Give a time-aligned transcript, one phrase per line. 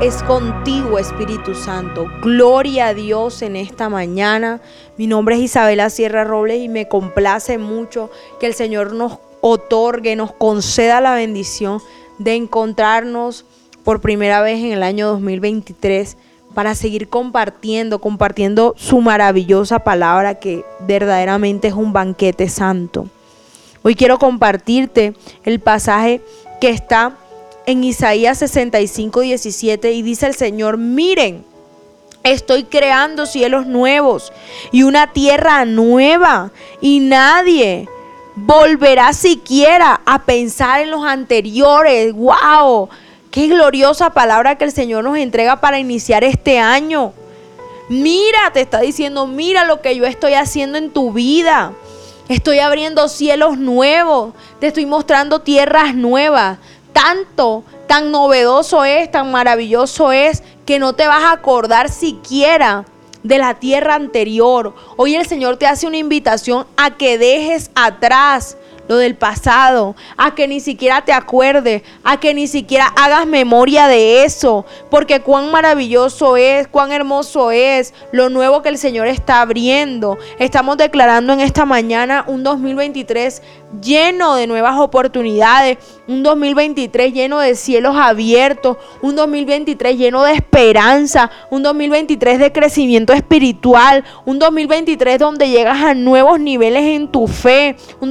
[0.00, 2.06] es contigo, Espíritu Santo.
[2.22, 4.60] Gloria a Dios en esta mañana.
[4.96, 10.16] Mi nombre es Isabela Sierra Robles y me complace mucho que el Señor nos otorgue,
[10.16, 11.80] nos conceda la bendición
[12.18, 13.44] de encontrarnos
[13.84, 16.16] por primera vez en el año 2023
[16.54, 23.06] para seguir compartiendo, compartiendo su maravillosa palabra que verdaderamente es un banquete santo.
[23.82, 25.14] Hoy quiero compartirte
[25.44, 26.20] el pasaje
[26.60, 27.16] que está
[27.68, 31.44] en Isaías 65, 17 y dice el Señor, miren,
[32.22, 34.32] estoy creando cielos nuevos
[34.72, 36.50] y una tierra nueva
[36.80, 37.86] y nadie
[38.36, 42.14] volverá siquiera a pensar en los anteriores.
[42.14, 42.88] ¡Wow!
[43.30, 47.12] Qué gloriosa palabra que el Señor nos entrega para iniciar este año.
[47.90, 51.74] Mira, te está diciendo, mira lo que yo estoy haciendo en tu vida.
[52.30, 56.58] Estoy abriendo cielos nuevos, te estoy mostrando tierras nuevas.
[56.98, 62.86] Tanto, tan novedoso es, tan maravilloso es, que no te vas a acordar siquiera
[63.22, 64.74] de la tierra anterior.
[64.96, 68.56] Hoy el Señor te hace una invitación a que dejes atrás
[68.88, 73.86] lo del pasado, a que ni siquiera te acuerdes, a que ni siquiera hagas memoria
[73.86, 79.42] de eso, porque cuán maravilloso es, cuán hermoso es lo nuevo que el Señor está
[79.42, 80.18] abriendo.
[80.38, 83.42] Estamos declarando en esta mañana un 2023
[83.82, 91.30] lleno de nuevas oportunidades, un 2023 lleno de cielos abiertos, un 2023 lleno de esperanza,
[91.50, 97.76] un 2023 de crecimiento espiritual, un 2023 donde llegas a nuevos niveles en tu fe,
[98.00, 98.10] un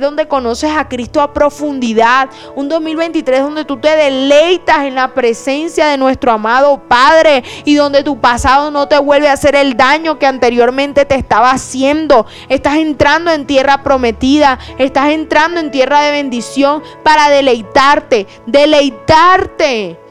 [0.00, 2.28] 2023 donde conoces a Cristo a profundidad.
[2.54, 8.02] Un 2023 donde tú te deleitas en la presencia de nuestro amado Padre y donde
[8.02, 12.26] tu pasado no te vuelve a hacer el daño que anteriormente te estaba haciendo.
[12.48, 20.05] Estás entrando en tierra prometida, estás entrando en tierra de bendición para deleitarte, deleitarte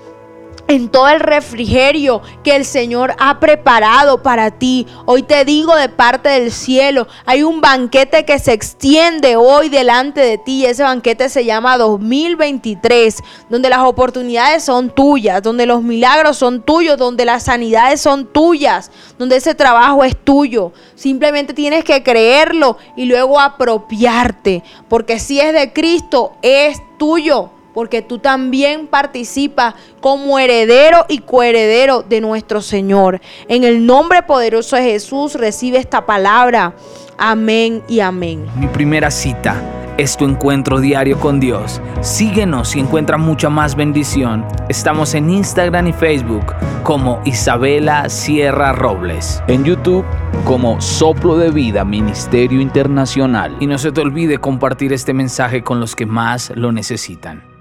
[0.68, 4.88] en todo el refrigerio que el Señor ha preparado para ti.
[5.06, 10.22] Hoy te digo de parte del cielo, hay un banquete que se extiende hoy delante
[10.22, 15.84] de ti y ese banquete se llama 2023, donde las oportunidades son tuyas, donde los
[15.84, 20.72] milagros son tuyos, donde las sanidades son tuyas, donde ese trabajo es tuyo.
[20.96, 28.02] Simplemente tienes que creerlo y luego apropiarte, porque si es de Cristo, es tuyo porque
[28.02, 33.22] tú también participas como heredero y coheredero de nuestro Señor.
[33.48, 36.74] En el nombre poderoso de Jesús recibe esta palabra.
[37.18, 38.48] Amén y amén.
[38.58, 39.62] Mi primera cita
[39.98, 41.82] es tu encuentro diario con Dios.
[42.02, 44.46] Síguenos y encuentra mucha más bendición.
[44.70, 46.54] Estamos en Instagram y Facebook
[46.84, 49.42] como Isabela Sierra Robles.
[49.48, 50.06] En YouTube
[50.44, 53.56] como Soplo de Vida Ministerio Internacional.
[53.60, 57.55] Y no se te olvide compartir este mensaje con los que más lo necesitan.